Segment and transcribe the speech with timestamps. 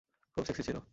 [0.37, 0.81] খুব সেক্সি ছিলো!